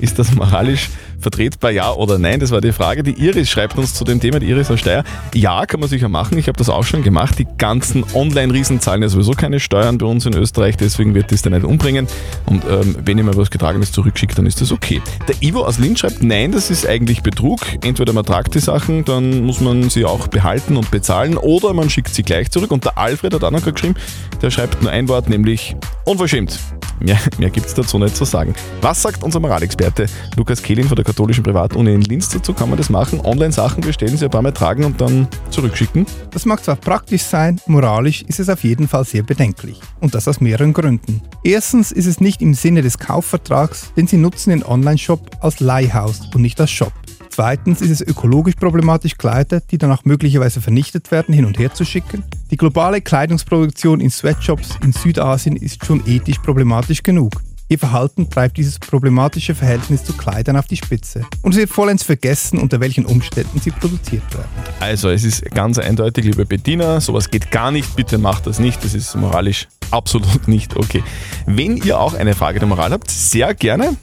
Ist 0.00 0.18
das 0.18 0.34
moralisch 0.34 0.88
vertretbar 1.18 1.70
ja 1.70 1.92
oder 1.92 2.18
nein? 2.18 2.40
Das 2.40 2.50
war 2.50 2.60
die 2.60 2.72
Frage. 2.72 3.02
Die 3.02 3.12
Iris 3.12 3.50
schreibt 3.50 3.76
uns 3.76 3.94
zu 3.94 4.04
dem 4.04 4.20
Thema, 4.20 4.38
die 4.38 4.48
Iris 4.48 4.70
aus 4.70 4.80
Steyr. 4.80 5.04
Ja, 5.34 5.66
kann 5.66 5.80
man 5.80 5.88
sicher 5.88 6.08
machen. 6.08 6.38
Ich 6.38 6.48
habe 6.48 6.58
das 6.58 6.68
auch 6.68 6.84
schon 6.84 7.02
gemacht. 7.02 7.38
Die 7.38 7.46
ganzen 7.58 8.04
Online-Riesen 8.14 8.80
zahlen 8.80 9.02
ja 9.02 9.08
sowieso 9.08 9.32
keine 9.32 9.60
Steuern 9.60 9.98
bei 9.98 10.06
uns 10.06 10.26
in 10.26 10.34
Österreich, 10.34 10.76
deswegen 10.76 11.14
wird 11.14 11.32
das 11.32 11.42
dann 11.42 11.52
nicht 11.52 11.64
umbringen. 11.64 12.06
Und 12.46 12.64
ähm, 12.64 12.96
wenn 13.04 13.18
ihr 13.18 13.24
mal 13.24 13.36
was 13.36 13.50
Getragenes 13.50 13.92
zurückschickt, 13.92 14.38
dann 14.38 14.46
ist 14.46 14.60
das 14.60 14.72
okay. 14.72 15.02
Der 15.26 15.34
Ivo 15.40 15.64
aus 15.64 15.78
Linz 15.78 16.00
schreibt, 16.00 16.22
nein, 16.22 16.52
das 16.52 16.70
ist 16.70 16.86
eigentlich 16.86 17.22
Betrug. 17.22 17.60
Entweder 17.82 18.12
man 18.12 18.24
tragt 18.24 18.54
die 18.54 18.60
Sachen, 18.60 19.04
dann 19.04 19.42
muss 19.42 19.60
man 19.60 19.90
sie 19.90 20.04
auch 20.04 20.28
behalten 20.28 20.76
und 20.76 20.90
bezahlen 20.90 21.36
oder 21.36 21.72
man 21.74 21.90
schickt 21.90 22.14
sie 22.14 22.22
gleich 22.22 22.50
zurück. 22.50 22.70
Und 22.70 22.84
der 22.84 22.98
Alfred 22.98 23.34
hat 23.34 23.44
auch 23.44 23.50
noch 23.50 23.64
geschrieben, 23.64 23.94
der 24.42 24.50
schreibt 24.50 24.82
nur 24.82 24.90
ein 24.90 25.08
Wort, 25.08 25.28
nämlich 25.28 25.76
unverschämt. 26.04 26.58
Mehr, 27.00 27.18
mehr 27.38 27.50
gibt 27.50 27.66
es 27.66 27.74
dazu 27.74 27.98
nicht 27.98 28.16
zu 28.16 28.24
sagen. 28.24 28.54
Was 28.80 29.02
sagt 29.02 29.22
unser 29.22 29.40
Moralexperte 29.40 30.06
Lukas 30.36 30.62
Kehlin 30.62 30.88
von 30.88 30.96
der 30.96 31.04
katholischen 31.08 31.42
Privatuni 31.42 31.94
in 31.94 32.02
Linz 32.02 32.28
dazu? 32.28 32.52
Kann 32.52 32.68
man 32.68 32.78
das 32.78 32.90
machen? 32.90 33.20
Online-Sachen 33.20 33.80
bestellen, 33.80 34.16
sie 34.16 34.26
ein 34.26 34.30
paar 34.30 34.42
Mal 34.42 34.52
tragen 34.52 34.84
und 34.84 35.00
dann 35.00 35.26
zurückschicken? 35.50 36.06
Das 36.30 36.44
mag 36.44 36.62
zwar 36.62 36.76
praktisch 36.76 37.22
sein, 37.22 37.60
moralisch 37.66 38.22
ist 38.22 38.40
es 38.40 38.48
auf 38.48 38.62
jeden 38.62 38.86
Fall 38.86 39.04
sehr 39.04 39.22
bedenklich. 39.22 39.80
Und 40.00 40.14
das 40.14 40.28
aus 40.28 40.40
mehreren 40.40 40.72
Gründen. 40.72 41.22
Erstens 41.42 41.92
ist 41.92 42.06
es 42.06 42.20
nicht 42.20 42.42
im 42.42 42.54
Sinne 42.54 42.82
des 42.82 42.98
Kaufvertrags, 42.98 43.92
denn 43.96 44.06
sie 44.06 44.18
nutzen 44.18 44.50
den 44.50 44.64
Online-Shop 44.64 45.38
als 45.40 45.60
Leihhaus 45.60 46.20
und 46.34 46.42
nicht 46.42 46.60
als 46.60 46.70
Shop. 46.70 46.92
Zweitens 47.30 47.80
ist 47.80 47.90
es 47.90 48.00
ökologisch 48.00 48.56
problematisch, 48.56 49.16
Kleider, 49.16 49.60
die 49.60 49.78
danach 49.78 50.04
möglicherweise 50.04 50.60
vernichtet 50.60 51.10
werden, 51.12 51.32
hin 51.32 51.44
und 51.44 51.58
her 51.58 51.72
zu 51.72 51.84
schicken. 51.84 52.24
Die 52.50 52.56
globale 52.56 53.00
Kleidungsproduktion 53.00 54.00
in 54.00 54.10
Sweatshops 54.10 54.70
in 54.82 54.92
Südasien 54.92 55.56
ist 55.56 55.86
schon 55.86 56.02
ethisch 56.06 56.38
problematisch 56.38 57.02
genug. 57.02 57.32
Ihr 57.70 57.78
Verhalten 57.78 58.30
treibt 58.30 58.56
dieses 58.56 58.78
problematische 58.78 59.54
Verhältnis 59.54 60.02
zu 60.02 60.14
Kleidern 60.14 60.56
auf 60.56 60.66
die 60.66 60.76
Spitze. 60.76 61.26
Und 61.42 61.52
es 61.52 61.58
wird 61.58 61.70
vollends 61.70 62.02
vergessen, 62.02 62.58
unter 62.58 62.80
welchen 62.80 63.04
Umständen 63.04 63.60
sie 63.60 63.70
produziert 63.70 64.22
werden. 64.32 64.48
Also, 64.80 65.10
es 65.10 65.22
ist 65.22 65.44
ganz 65.50 65.78
eindeutig, 65.78 66.24
liebe 66.24 66.46
Bettina, 66.46 66.98
sowas 67.00 67.30
geht 67.30 67.50
gar 67.50 67.70
nicht. 67.70 67.94
Bitte 67.94 68.16
macht 68.16 68.46
das 68.46 68.58
nicht. 68.58 68.82
Das 68.82 68.94
ist 68.94 69.14
moralisch 69.16 69.68
absolut 69.90 70.48
nicht 70.48 70.76
okay. 70.76 71.02
Wenn 71.44 71.76
ihr 71.76 72.00
auch 72.00 72.14
eine 72.14 72.34
Frage 72.34 72.58
der 72.58 72.68
Moral 72.68 72.92
habt, 72.92 73.10
sehr 73.10 73.52
gerne. 73.52 73.96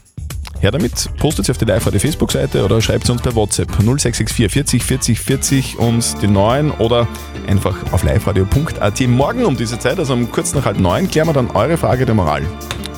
Her 0.60 0.70
damit, 0.70 1.10
postet 1.18 1.46
sie 1.46 1.50
auf 1.52 1.58
die 1.58 1.64
Live-Radio 1.64 2.00
Facebook-Seite 2.00 2.64
oder 2.64 2.80
schreibt 2.80 3.06
sie 3.06 3.12
uns 3.12 3.20
per 3.20 3.34
WhatsApp 3.34 3.68
0664 3.72 4.82
40 4.82 4.82
40 4.84 5.20
40 5.20 5.78
und 5.78 6.22
die 6.22 6.28
9 6.28 6.70
oder 6.70 7.08
einfach 7.46 7.76
auf 7.92 8.04
liveradio.at. 8.04 9.00
Morgen 9.08 9.44
um 9.44 9.56
diese 9.56 9.78
Zeit, 9.78 9.98
also 9.98 10.14
um 10.14 10.30
kurz 10.30 10.54
nach 10.54 10.64
halb 10.64 10.78
neun, 10.78 11.10
klären 11.10 11.28
wir 11.28 11.34
dann 11.34 11.50
eure 11.50 11.76
Frage 11.76 12.06
der 12.06 12.14
Moral. 12.14 12.42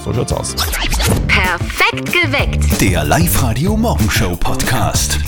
So 0.05 0.13
schaut's 0.15 0.33
aus. 0.33 0.55
Perfekt 1.27 2.13
geweckt. 2.13 2.81
Der 2.81 3.05
Live-Radio 3.05 3.77
Morgenshow 3.77 4.37
Podcast. 4.39 5.19